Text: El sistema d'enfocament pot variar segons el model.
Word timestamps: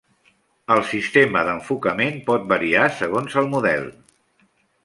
El 0.75 0.79
sistema 0.91 1.43
d'enfocament 1.49 2.19
pot 2.31 2.49
variar 2.55 2.89
segons 3.03 3.39
el 3.43 3.53
model. 3.55 3.89